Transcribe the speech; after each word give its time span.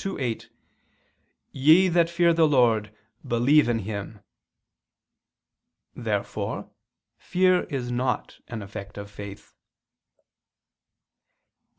2:8): 0.00 0.48
"Ye 1.52 1.86
that 1.88 2.08
fear 2.08 2.32
the 2.32 2.48
Lord, 2.48 2.90
believe 3.26 3.68
in 3.68 3.80
Him." 3.80 4.20
Therefore 5.94 6.70
fear 7.18 7.64
is 7.64 7.90
not 7.92 8.38
an 8.48 8.62
effect 8.62 8.96
of 8.96 9.10
faith. 9.10 9.52
Obj. 11.66 11.76